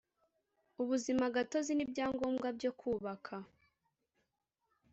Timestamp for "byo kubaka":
2.57-3.35